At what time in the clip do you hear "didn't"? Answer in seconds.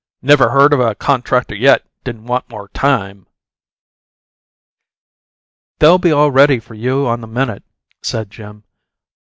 2.03-2.25